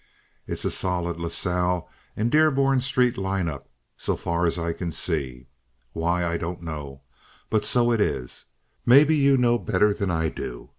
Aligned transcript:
It's 0.47 0.65
a 0.65 0.71
solid 0.71 1.19
La 1.19 1.27
Salle 1.27 1.87
and 2.17 2.31
Dearborn 2.31 2.81
Street 2.81 3.19
line 3.19 3.47
up, 3.47 3.69
so 3.95 4.15
far 4.15 4.47
as 4.47 4.57
I 4.57 4.73
can 4.73 4.91
see. 4.91 5.45
Why, 5.93 6.25
I 6.25 6.37
don't 6.37 6.63
know. 6.63 7.03
But 7.51 7.63
so 7.65 7.91
it 7.91 8.01
is. 8.01 8.45
Maybe 8.83 9.15
you 9.15 9.37
know 9.37 9.59
better 9.59 9.93
than 9.93 10.09
I 10.09 10.29
do. 10.29 10.69